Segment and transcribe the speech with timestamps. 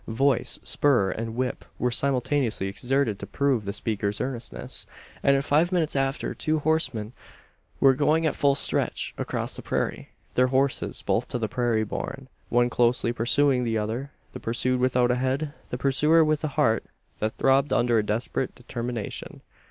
[0.07, 4.87] Voice, spur, and whip were simultaneously exerted to prove the speaker's earnestness;
[5.21, 7.13] and in five minutes after, two horsemen
[7.79, 12.27] were going at full stretch across the prairie their horses both to the prairie born
[12.49, 16.83] one closely pursuing the other the pursued without a head; the pursuer with a heart
[17.19, 19.41] that throbbed under a desperate determination.